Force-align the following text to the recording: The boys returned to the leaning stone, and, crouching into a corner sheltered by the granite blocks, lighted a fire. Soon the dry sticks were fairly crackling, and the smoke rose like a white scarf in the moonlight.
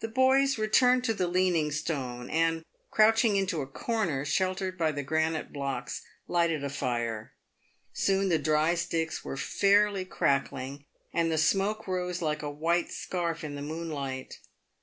The 0.00 0.08
boys 0.08 0.58
returned 0.58 1.02
to 1.04 1.14
the 1.14 1.28
leaning 1.28 1.72
stone, 1.72 2.28
and, 2.28 2.62
crouching 2.90 3.36
into 3.36 3.62
a 3.62 3.66
corner 3.66 4.26
sheltered 4.26 4.76
by 4.76 4.92
the 4.92 5.02
granite 5.02 5.50
blocks, 5.50 6.02
lighted 6.26 6.62
a 6.62 6.68
fire. 6.68 7.32
Soon 7.94 8.28
the 8.28 8.38
dry 8.38 8.74
sticks 8.74 9.24
were 9.24 9.38
fairly 9.38 10.04
crackling, 10.04 10.84
and 11.10 11.32
the 11.32 11.38
smoke 11.38 11.88
rose 11.88 12.20
like 12.20 12.42
a 12.42 12.50
white 12.50 12.90
scarf 12.92 13.42
in 13.42 13.54
the 13.54 13.62
moonlight. 13.62 14.40